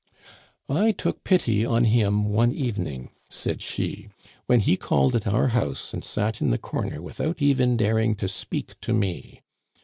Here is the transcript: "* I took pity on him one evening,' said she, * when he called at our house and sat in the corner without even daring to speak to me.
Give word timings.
"* 0.57 0.65
I 0.67 0.93
took 0.93 1.23
pity 1.23 1.63
on 1.63 1.83
him 1.83 2.25
one 2.25 2.51
evening,' 2.51 3.11
said 3.29 3.61
she, 3.61 4.09
* 4.27 4.45
when 4.47 4.61
he 4.61 4.75
called 4.75 5.13
at 5.15 5.27
our 5.27 5.49
house 5.49 5.93
and 5.93 6.03
sat 6.03 6.41
in 6.41 6.49
the 6.49 6.57
corner 6.57 7.03
without 7.03 7.39
even 7.39 7.77
daring 7.77 8.15
to 8.15 8.27
speak 8.27 8.81
to 8.81 8.93
me. 8.93 9.41